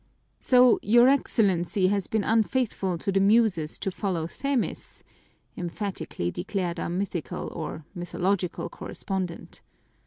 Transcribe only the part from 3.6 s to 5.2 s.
to follow Themis,"